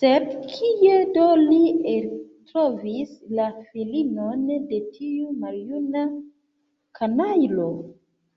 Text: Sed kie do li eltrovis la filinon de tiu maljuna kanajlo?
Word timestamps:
Sed 0.00 0.26
kie 0.50 0.98
do 1.16 1.24
li 1.40 1.58
eltrovis 1.94 3.16
la 3.40 3.48
filinon 3.72 4.46
de 4.70 4.80
tiu 5.00 5.36
maljuna 5.42 6.06
kanajlo? 7.02 7.70